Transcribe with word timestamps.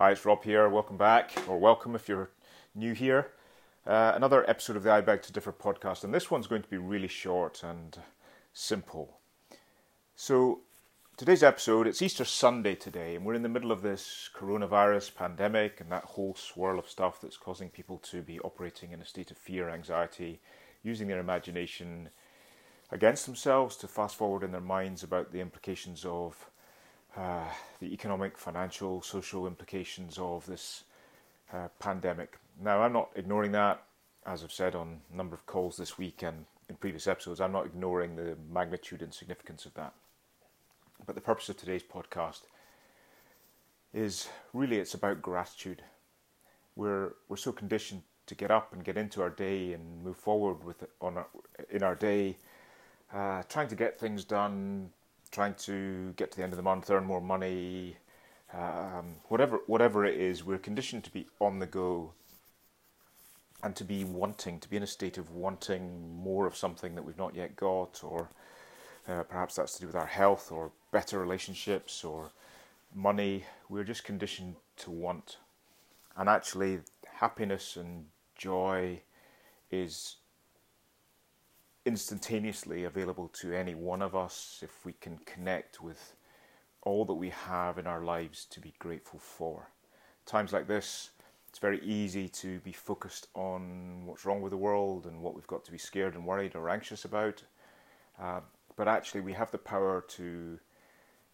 Hi, 0.00 0.12
it's 0.12 0.24
Rob 0.24 0.42
here. 0.44 0.66
Welcome 0.66 0.96
back, 0.96 1.30
or 1.46 1.58
welcome 1.58 1.94
if 1.94 2.08
you're 2.08 2.30
new 2.74 2.94
here. 2.94 3.32
Uh, 3.86 4.12
another 4.14 4.48
episode 4.48 4.76
of 4.76 4.82
the 4.82 4.90
I 4.90 5.02
Beg 5.02 5.20
to 5.20 5.30
Differ 5.30 5.52
podcast, 5.52 6.04
and 6.04 6.14
this 6.14 6.30
one's 6.30 6.46
going 6.46 6.62
to 6.62 6.70
be 6.70 6.78
really 6.78 7.06
short 7.06 7.62
and 7.62 7.98
simple. 8.54 9.18
So, 10.16 10.60
today's 11.18 11.42
episode, 11.42 11.86
it's 11.86 12.00
Easter 12.00 12.24
Sunday 12.24 12.76
today, 12.76 13.14
and 13.14 13.26
we're 13.26 13.34
in 13.34 13.42
the 13.42 13.50
middle 13.50 13.70
of 13.70 13.82
this 13.82 14.30
coronavirus 14.34 15.14
pandemic 15.14 15.82
and 15.82 15.92
that 15.92 16.04
whole 16.04 16.34
swirl 16.34 16.78
of 16.78 16.88
stuff 16.88 17.20
that's 17.20 17.36
causing 17.36 17.68
people 17.68 17.98
to 17.98 18.22
be 18.22 18.40
operating 18.40 18.92
in 18.92 19.02
a 19.02 19.06
state 19.06 19.30
of 19.30 19.36
fear, 19.36 19.68
anxiety, 19.68 20.40
using 20.82 21.08
their 21.08 21.20
imagination 21.20 22.08
against 22.90 23.26
themselves 23.26 23.76
to 23.76 23.86
fast 23.86 24.16
forward 24.16 24.44
in 24.44 24.52
their 24.52 24.62
minds 24.62 25.02
about 25.02 25.30
the 25.30 25.40
implications 25.40 26.06
of 26.06 26.48
uh, 27.16 27.48
the 27.80 27.92
economic, 27.92 28.38
financial, 28.38 29.02
social 29.02 29.46
implications 29.46 30.18
of 30.18 30.46
this 30.46 30.84
uh, 31.52 31.68
pandemic. 31.78 32.38
Now, 32.62 32.82
I'm 32.82 32.92
not 32.92 33.10
ignoring 33.16 33.52
that, 33.52 33.82
as 34.26 34.44
I've 34.44 34.52
said 34.52 34.74
on 34.74 35.00
a 35.12 35.16
number 35.16 35.34
of 35.34 35.46
calls 35.46 35.76
this 35.76 35.98
week 35.98 36.22
and 36.22 36.44
in 36.68 36.76
previous 36.76 37.06
episodes, 37.06 37.40
I'm 37.40 37.52
not 37.52 37.66
ignoring 37.66 38.16
the 38.16 38.36
magnitude 38.52 39.02
and 39.02 39.12
significance 39.12 39.66
of 39.66 39.74
that. 39.74 39.92
But 41.04 41.14
the 41.14 41.20
purpose 41.20 41.48
of 41.48 41.56
today's 41.56 41.82
podcast 41.82 42.42
is 43.92 44.28
really 44.52 44.78
it's 44.78 44.94
about 44.94 45.20
gratitude. 45.20 45.82
We're 46.76 47.14
we're 47.28 47.36
so 47.36 47.50
conditioned 47.50 48.02
to 48.26 48.34
get 48.36 48.52
up 48.52 48.72
and 48.72 48.84
get 48.84 48.96
into 48.96 49.20
our 49.20 49.30
day 49.30 49.72
and 49.72 50.04
move 50.04 50.16
forward 50.16 50.62
with 50.62 50.84
it 50.84 50.90
on 51.00 51.16
our, 51.16 51.26
in 51.70 51.82
our 51.82 51.96
day, 51.96 52.36
uh, 53.12 53.42
trying 53.48 53.66
to 53.66 53.74
get 53.74 53.98
things 53.98 54.24
done, 54.24 54.90
trying 55.30 55.54
to 55.54 56.12
get 56.16 56.30
to 56.32 56.36
the 56.36 56.42
end 56.42 56.52
of 56.52 56.56
the 56.56 56.62
month, 56.62 56.90
earn 56.90 57.04
more 57.04 57.20
money, 57.20 57.96
um, 58.52 59.16
whatever 59.28 59.60
whatever 59.66 60.04
it 60.04 60.18
is, 60.18 60.44
we're 60.44 60.58
conditioned 60.58 61.04
to 61.04 61.10
be 61.10 61.26
on 61.40 61.58
the 61.58 61.66
go 61.66 62.12
and 63.62 63.76
to 63.76 63.84
be 63.84 64.04
wanting, 64.04 64.58
to 64.58 64.68
be 64.68 64.76
in 64.76 64.82
a 64.82 64.86
state 64.86 65.18
of 65.18 65.30
wanting 65.30 66.16
more 66.16 66.46
of 66.46 66.56
something 66.56 66.94
that 66.94 67.04
we've 67.04 67.18
not 67.18 67.34
yet 67.34 67.54
got, 67.56 68.02
or 68.02 68.28
uh, 69.06 69.22
perhaps 69.24 69.54
that's 69.54 69.74
to 69.74 69.80
do 69.80 69.86
with 69.86 69.96
our 69.96 70.06
health 70.06 70.50
or 70.50 70.72
better 70.92 71.18
relationships 71.18 72.02
or 72.02 72.30
money. 72.94 73.44
We're 73.68 73.84
just 73.84 74.04
conditioned 74.04 74.56
to 74.78 74.90
want, 74.90 75.36
and 76.16 76.28
actually, 76.28 76.80
happiness 77.06 77.76
and 77.76 78.06
joy 78.34 79.02
is 79.70 80.16
instantaneously 81.86 82.84
available 82.84 83.28
to 83.28 83.52
any 83.52 83.74
one 83.74 84.02
of 84.02 84.14
us 84.14 84.60
if 84.62 84.84
we 84.84 84.92
can 84.92 85.18
connect 85.24 85.80
with 85.80 86.14
all 86.82 87.04
that 87.04 87.14
we 87.14 87.30
have 87.30 87.78
in 87.78 87.86
our 87.86 88.02
lives 88.02 88.44
to 88.46 88.60
be 88.60 88.74
grateful 88.78 89.18
for. 89.18 89.70
Times 90.26 90.52
like 90.52 90.66
this, 90.66 91.10
it's 91.48 91.58
very 91.58 91.80
easy 91.80 92.28
to 92.28 92.60
be 92.60 92.72
focused 92.72 93.28
on 93.34 94.06
what's 94.06 94.24
wrong 94.24 94.40
with 94.40 94.50
the 94.50 94.56
world 94.56 95.06
and 95.06 95.20
what 95.20 95.34
we've 95.34 95.46
got 95.46 95.64
to 95.64 95.72
be 95.72 95.78
scared 95.78 96.14
and 96.14 96.24
worried 96.24 96.54
or 96.54 96.68
anxious 96.68 97.04
about. 97.04 97.42
Uh, 98.20 98.40
but 98.76 98.86
actually, 98.86 99.20
we 99.20 99.32
have 99.32 99.50
the 99.50 99.58
power 99.58 100.04
to 100.08 100.58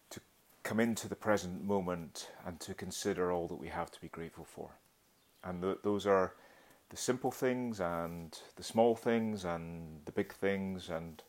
to 0.09 0.19
come 0.63 0.79
into 0.79 1.07
the 1.07 1.15
present 1.15 1.63
moment 1.63 2.31
and 2.45 2.59
to 2.59 2.73
consider 2.73 3.31
all 3.31 3.47
that 3.47 3.59
we 3.59 3.67
have 3.67 3.91
to 3.91 4.01
be 4.01 4.07
grateful 4.07 4.43
for. 4.45 4.71
And 5.43 5.61
th- 5.61 5.77
those 5.83 6.07
are 6.07 6.33
the 6.89 6.97
simple 6.97 7.31
things 7.31 7.79
and 7.79 8.39
the 8.55 8.63
small 8.63 8.95
things 8.95 9.45
and 9.45 10.01
the 10.05 10.11
big 10.11 10.33
things, 10.33 10.89
and 10.89 11.21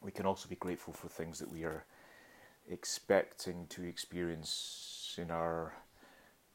we 0.00 0.10
can 0.10 0.26
also 0.26 0.48
be 0.48 0.56
grateful 0.56 0.92
for 0.92 1.08
things 1.08 1.38
that 1.38 1.50
we 1.50 1.64
are 1.64 1.84
expecting 2.70 3.66
to 3.68 3.82
experience 3.84 5.16
in 5.18 5.30
our 5.30 5.74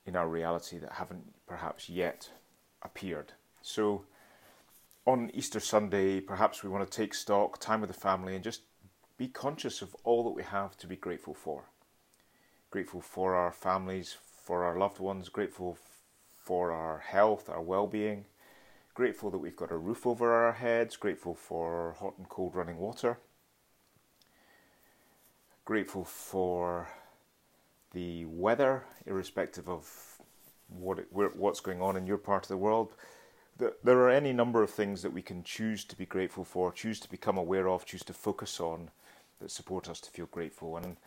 in 0.06 0.16
our 0.16 0.28
reality 0.28 0.78
that 0.78 0.94
haven't 0.94 1.34
perhaps 1.48 1.90
yet 1.90 2.30
appeared. 2.82 3.32
So 3.62 4.04
on 5.06 5.32
Easter 5.34 5.60
Sunday, 5.60 6.20
perhaps 6.20 6.64
we 6.64 6.70
want 6.70 6.90
to 6.90 6.98
take 6.98 7.14
stock, 7.14 7.60
time 7.60 7.82
with 7.82 7.90
the 7.90 8.00
family, 8.00 8.36
and 8.36 8.44
just 8.44 8.62
be 9.18 9.28
conscious 9.28 9.82
of 9.82 9.96
all 10.04 10.24
that 10.24 10.32
we 10.32 10.44
have 10.44 10.78
to 10.78 10.88
be 10.88 10.98
grateful 10.98 11.34
for. 11.34 11.64
Grateful 12.70 13.00
for 13.00 13.36
our 13.36 13.52
families, 13.52 14.18
for 14.44 14.66
our 14.66 14.78
loved 14.78 15.00
ones, 15.00 15.30
grateful 15.30 15.78
for 16.44 16.72
our 16.72 17.00
health, 17.00 17.50
our 17.50 17.62
well 17.62 17.88
being, 17.88 18.26
grateful 18.94 19.32
that 19.32 19.38
we've 19.38 19.56
got 19.56 19.72
a 19.72 19.78
roof 19.78 20.06
over 20.06 20.34
our 20.34 20.52
heads, 20.52 20.98
grateful 20.98 21.34
for 21.34 21.96
hot 22.00 22.18
and 22.18 22.28
cold 22.30 22.54
running 22.54 22.78
water, 22.78 23.18
grateful 25.66 26.04
for 26.04 26.90
the 27.94 28.26
weather, 28.26 28.84
irrespective 29.06 29.70
of 29.70 30.18
what 30.68 31.00
it, 31.00 31.08
what's 31.12 31.60
going 31.62 31.82
on 31.82 31.96
in 31.96 32.06
your 32.06 32.18
part 32.18 32.44
of 32.44 32.50
the 32.50 32.58
world. 32.58 32.94
There 33.58 34.00
are 34.00 34.10
any 34.10 34.34
number 34.34 34.64
of 34.64 34.72
things 34.72 35.02
that 35.04 35.14
we 35.14 35.22
can 35.22 35.44
choose 35.44 35.86
to 35.86 35.96
be 35.96 36.06
grateful 36.06 36.44
for, 36.44 36.72
choose 36.72 37.00
to 37.02 37.10
become 37.10 37.38
aware 37.38 37.70
of, 37.70 37.86
choose 37.86 38.04
to 38.06 38.14
focus 38.14 38.60
on 38.60 38.90
that 39.40 39.52
support 39.52 39.88
us 39.88 40.00
to 40.02 40.12
feel 40.12 40.26
grateful. 40.26 40.76
And 40.76 40.98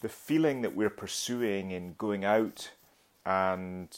the 0.00 0.08
feeling 0.08 0.62
that 0.62 0.74
we're 0.74 0.90
pursuing 0.90 1.70
in 1.70 1.94
going 1.96 2.24
out 2.24 2.70
and 3.24 3.96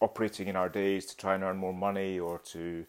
operating 0.00 0.48
in 0.48 0.56
our 0.56 0.68
days 0.68 1.06
to 1.06 1.16
try 1.16 1.34
and 1.34 1.44
earn 1.44 1.56
more 1.56 1.72
money 1.72 2.18
or 2.18 2.38
to 2.38 2.86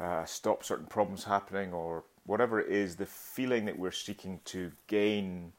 uh, 0.00 0.24
stop 0.24 0.64
certain 0.64 0.86
problems 0.86 1.24
happening 1.24 1.72
or 1.72 2.04
whatever 2.24 2.60
it 2.60 2.70
is, 2.70 2.96
the 2.96 3.06
feeling 3.06 3.64
that 3.64 3.78
we're 3.78 3.90
seeking 3.90 4.40
to 4.44 4.72
gain 4.86 5.52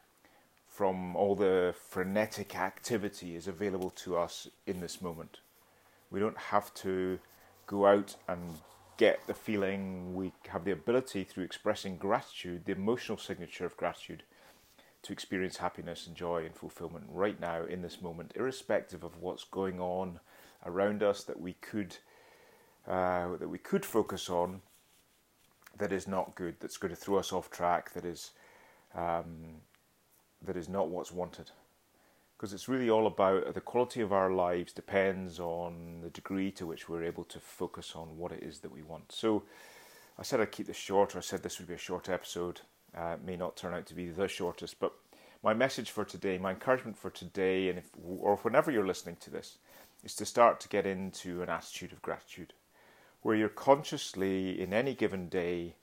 from 0.67 1.15
all 1.15 1.35
the 1.35 1.75
frenetic 1.89 2.55
activity 2.55 3.35
is 3.35 3.47
available 3.47 3.91
to 3.91 4.17
us 4.17 4.47
in 4.65 4.79
this 4.79 5.01
moment. 5.01 5.39
We 6.09 6.19
don't 6.19 6.37
have 6.37 6.73
to 6.75 7.19
go 7.67 7.85
out 7.85 8.15
and 8.27 8.41
get 8.97 9.19
the 9.27 9.33
feeling. 9.33 10.15
We 10.15 10.31
have 10.47 10.63
the 10.63 10.71
ability 10.71 11.25
through 11.25 11.43
expressing 11.43 11.97
gratitude, 11.97 12.65
the 12.65 12.71
emotional 12.71 13.17
signature 13.17 13.65
of 13.65 13.77
gratitude, 13.77 14.23
to 15.03 15.13
experience 15.13 15.57
happiness 15.57 16.07
and 16.07 16.15
joy 16.15 16.45
and 16.45 16.55
fulfillment 16.55 17.05
right 17.09 17.39
now 17.39 17.65
in 17.65 17.81
this 17.81 18.01
moment, 18.01 18.31
irrespective 18.35 19.03
of 19.03 19.21
what's 19.21 19.43
going 19.43 19.79
on 19.79 20.19
around 20.65 21.03
us 21.03 21.23
that 21.23 21.39
we 21.39 21.53
could 21.53 21.97
uh, 22.87 23.37
that 23.37 23.49
we 23.49 23.57
could 23.57 23.85
focus 23.85 24.29
on 24.29 24.61
that 25.77 25.91
is 25.91 26.07
not 26.07 26.35
good, 26.35 26.55
that's 26.59 26.77
going 26.77 26.93
to 26.93 26.99
throw 26.99 27.17
us 27.17 27.33
off 27.33 27.49
track, 27.49 27.93
that 27.93 28.05
is 28.05 28.31
um, 28.95 29.61
that 30.41 30.57
is 30.57 30.69
not 30.69 30.89
what's 30.89 31.11
wanted. 31.11 31.51
Because 32.37 32.53
it's 32.53 32.67
really 32.67 32.89
all 32.89 33.07
about 33.07 33.53
the 33.53 33.61
quality 33.61 34.01
of 34.01 34.11
our 34.11 34.31
lives 34.31 34.73
depends 34.73 35.39
on 35.39 36.01
the 36.01 36.09
degree 36.09 36.51
to 36.51 36.67
which 36.67 36.89
we're 36.89 37.03
able 37.03 37.23
to 37.25 37.39
focus 37.39 37.93
on 37.95 38.17
what 38.17 38.33
it 38.33 38.43
is 38.43 38.59
that 38.59 38.71
we 38.71 38.81
want. 38.81 39.11
So 39.13 39.43
I 40.19 40.23
said 40.23 40.41
I'd 40.41 40.51
keep 40.51 40.67
this 40.67 40.75
short, 40.75 41.15
or 41.15 41.19
I 41.19 41.21
said 41.21 41.41
this 41.41 41.59
would 41.59 41.69
be 41.69 41.73
a 41.73 41.77
short 41.77 42.09
episode. 42.09 42.61
Uh, 42.95 43.15
it 43.15 43.25
may 43.25 43.37
not 43.37 43.55
turn 43.55 43.73
out 43.73 43.85
to 43.87 43.95
be 43.95 44.09
the 44.09 44.27
shortest, 44.27 44.79
but 44.79 44.93
my 45.41 45.53
message 45.53 45.89
for 45.89 46.05
today, 46.05 46.37
my 46.37 46.51
encouragement 46.51 46.97
for 46.97 47.09
today, 47.09 47.69
and 47.69 47.79
if, 47.79 47.89
or 48.05 48.37
whenever 48.37 48.71
you're 48.71 48.85
listening 48.85 49.17
to 49.21 49.29
this, 49.29 49.57
is 50.03 50.15
to 50.15 50.25
start 50.25 50.59
to 50.59 50.69
get 50.69 50.85
into 50.85 51.41
an 51.41 51.49
attitude 51.49 51.91
of 51.91 52.01
gratitude 52.01 52.53
where 53.21 53.35
you're 53.35 53.49
consciously 53.49 54.61
in 54.61 54.73
any 54.73 54.93
given 54.93 55.29
day 55.29 55.75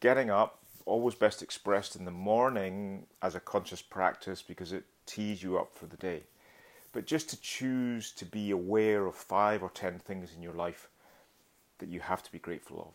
getting 0.00 0.30
up, 0.30 0.58
always 0.84 1.14
best 1.14 1.42
expressed 1.42 1.96
in 1.96 2.04
the 2.04 2.10
morning 2.10 3.06
as 3.22 3.34
a 3.34 3.40
conscious 3.40 3.82
practice 3.82 4.42
because 4.42 4.72
it 4.72 4.84
tees 5.06 5.42
you 5.42 5.58
up 5.58 5.74
for 5.74 5.86
the 5.86 5.96
day. 5.96 6.22
But 6.92 7.06
just 7.06 7.30
to 7.30 7.40
choose 7.40 8.10
to 8.12 8.24
be 8.24 8.50
aware 8.50 9.06
of 9.06 9.14
five 9.14 9.62
or 9.62 9.70
ten 9.70 9.98
things 9.98 10.30
in 10.34 10.42
your 10.42 10.54
life 10.54 10.88
that 11.78 11.88
you 11.88 12.00
have 12.00 12.22
to 12.22 12.32
be 12.32 12.38
grateful 12.38 12.80
of. 12.80 12.94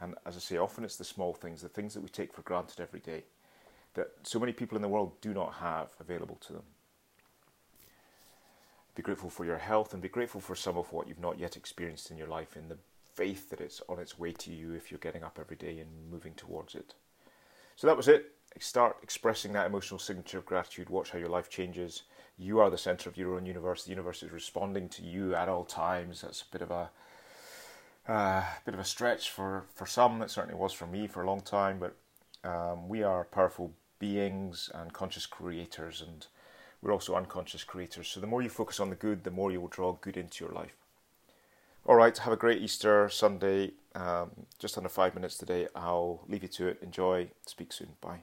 And 0.00 0.14
as 0.26 0.36
I 0.36 0.40
say, 0.40 0.58
often 0.58 0.84
it's 0.84 0.96
the 0.96 1.04
small 1.04 1.32
things, 1.32 1.62
the 1.62 1.68
things 1.68 1.94
that 1.94 2.02
we 2.02 2.08
take 2.08 2.32
for 2.34 2.42
granted 2.42 2.80
every 2.80 3.00
day, 3.00 3.24
that 3.94 4.10
so 4.22 4.38
many 4.38 4.52
people 4.52 4.76
in 4.76 4.82
the 4.82 4.88
world 4.88 5.18
do 5.22 5.32
not 5.32 5.54
have 5.54 5.88
available 6.00 6.36
to 6.46 6.52
them. 6.52 6.62
Be 8.96 9.02
grateful 9.02 9.30
for 9.30 9.44
your 9.44 9.58
health 9.58 9.92
and 9.92 10.02
be 10.02 10.08
grateful 10.08 10.40
for 10.40 10.56
some 10.56 10.76
of 10.76 10.92
what 10.92 11.06
you've 11.06 11.20
not 11.20 11.38
yet 11.38 11.56
experienced 11.56 12.10
in 12.10 12.16
your 12.16 12.28
life 12.28 12.56
in 12.56 12.68
the 12.68 12.78
faith 13.14 13.50
that 13.50 13.60
it's 13.60 13.82
on 13.88 13.98
its 13.98 14.18
way 14.18 14.32
to 14.32 14.50
you 14.50 14.72
if 14.72 14.90
you're 14.90 14.98
getting 14.98 15.22
up 15.22 15.38
every 15.38 15.56
day 15.56 15.78
and 15.78 16.10
moving 16.10 16.32
towards 16.34 16.74
it. 16.74 16.94
So 17.76 17.86
that 17.86 17.96
was 17.96 18.08
it. 18.08 18.32
Start 18.58 18.96
expressing 19.02 19.52
that 19.52 19.66
emotional 19.66 19.98
signature 19.98 20.38
of 20.38 20.46
gratitude. 20.46 20.88
Watch 20.88 21.10
how 21.10 21.18
your 21.18 21.28
life 21.28 21.50
changes. 21.50 22.04
You 22.38 22.58
are 22.58 22.70
the 22.70 22.78
center 22.78 23.10
of 23.10 23.18
your 23.18 23.34
own 23.34 23.44
universe. 23.44 23.84
The 23.84 23.90
universe 23.90 24.22
is 24.22 24.32
responding 24.32 24.88
to 24.90 25.02
you 25.02 25.34
at 25.34 25.48
all 25.48 25.64
times. 25.64 26.22
That's 26.22 26.40
a 26.40 26.50
bit 26.50 26.62
of 26.62 26.70
a 26.70 26.90
uh, 28.08 28.44
bit 28.64 28.72
of 28.72 28.80
a 28.80 28.84
stretch 28.84 29.30
for, 29.30 29.64
for 29.74 29.84
some. 29.84 30.22
It 30.22 30.30
certainly 30.30 30.58
was 30.58 30.72
for 30.72 30.86
me 30.86 31.06
for 31.06 31.22
a 31.22 31.26
long 31.26 31.40
time. 31.40 31.78
But 31.78 31.96
um, 32.48 32.88
we 32.88 33.02
are 33.02 33.24
powerful 33.24 33.72
beings 33.98 34.70
and 34.74 34.92
conscious 34.92 35.26
creators, 35.26 36.02
and 36.06 36.26
we're 36.82 36.92
also 36.92 37.14
unconscious 37.14 37.64
creators. 37.64 38.08
So 38.08 38.20
the 38.20 38.26
more 38.26 38.42
you 38.42 38.48
focus 38.48 38.80
on 38.80 38.90
the 38.90 38.96
good, 38.96 39.24
the 39.24 39.30
more 39.30 39.50
you 39.50 39.60
will 39.60 39.68
draw 39.68 39.92
good 39.92 40.16
into 40.16 40.44
your 40.44 40.54
life. 40.54 40.76
All 41.84 41.94
right, 41.94 42.16
have 42.18 42.32
a 42.32 42.36
great 42.36 42.60
Easter 42.62 43.08
Sunday. 43.08 43.72
Um, 43.94 44.30
just 44.58 44.76
under 44.76 44.88
five 44.88 45.14
minutes 45.14 45.38
today. 45.38 45.68
I'll 45.74 46.24
leave 46.28 46.42
you 46.42 46.48
to 46.48 46.68
it. 46.68 46.78
Enjoy. 46.82 47.30
Speak 47.46 47.72
soon. 47.72 47.90
Bye. 48.00 48.22